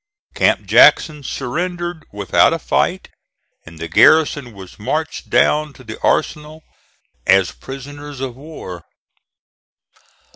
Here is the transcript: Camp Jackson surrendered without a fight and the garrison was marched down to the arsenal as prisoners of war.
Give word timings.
Camp 0.33 0.65
Jackson 0.65 1.21
surrendered 1.21 2.07
without 2.11 2.53
a 2.53 2.57
fight 2.57 3.09
and 3.67 3.77
the 3.77 3.87
garrison 3.87 4.51
was 4.53 4.79
marched 4.79 5.29
down 5.29 5.73
to 5.73 5.83
the 5.83 6.01
arsenal 6.01 6.63
as 7.27 7.51
prisoners 7.51 8.19
of 8.19 8.35
war. 8.35 8.83